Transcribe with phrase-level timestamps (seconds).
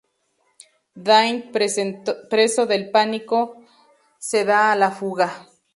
[0.95, 1.51] Dwight,
[2.27, 3.63] preso del pánico,
[4.17, 5.29] se da a la fuga.